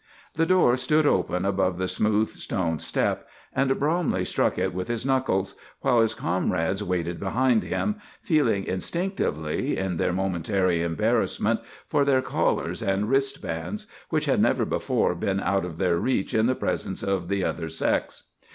[0.33, 5.05] The door stood open above the smooth stone step, and Bromley struck it with his
[5.05, 12.23] knuckles, while his comrades waited behind him, feeling instinctively, in their momentary embarrassment, for their
[12.23, 17.03] collars and wristbands, which had never before been out of their reach in the presence
[17.03, 18.23] of the other sex.